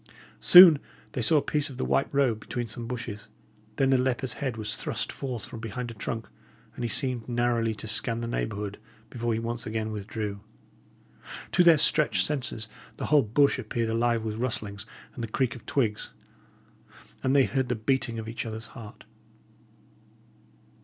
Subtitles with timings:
[0.39, 0.79] Soon
[1.11, 3.27] they saw a piece of the white robe between some bushes;
[3.75, 6.27] then the leper's head was thrust forth from behind a trunk,
[6.73, 8.79] and he seemed narrowly to scan the neighbourhood
[9.11, 10.39] before he once again withdrew.
[11.51, 12.67] To their stretched senses,
[12.97, 16.09] the whole bush appeared alive with rustlings and the creak of twigs;
[17.21, 19.03] and they heard the beating of each other's heart.